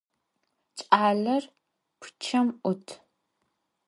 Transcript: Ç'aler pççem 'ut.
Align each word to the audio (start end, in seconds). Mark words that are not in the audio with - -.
Ç'aler 0.77 1.43
pççem 1.99 2.47
'ut. 2.67 2.85